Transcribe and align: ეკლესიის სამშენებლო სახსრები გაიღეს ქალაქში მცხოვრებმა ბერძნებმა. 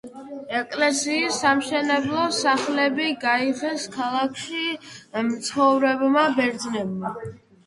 ეკლესიის 0.59 1.35
სამშენებლო 1.41 2.23
სახსრები 2.37 3.11
გაიღეს 3.27 3.85
ქალაქში 3.97 4.63
მცხოვრებმა 5.29 6.25
ბერძნებმა. 6.41 7.15